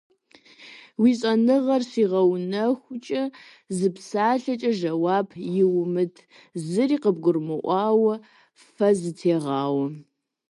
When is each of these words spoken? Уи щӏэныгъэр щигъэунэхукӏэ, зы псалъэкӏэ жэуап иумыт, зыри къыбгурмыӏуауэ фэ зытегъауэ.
Уи 1.01 1.11
щӏэныгъэр 1.19 1.81
щигъэунэхукӏэ, 1.89 3.23
зы 3.77 3.87
псалъэкӏэ 3.95 4.71
жэуап 4.79 5.29
иумыт, 5.61 6.15
зыри 6.67 6.97
къыбгурмыӏуауэ 7.03 8.13
фэ 8.73 8.89
зытегъауэ. 8.99 9.85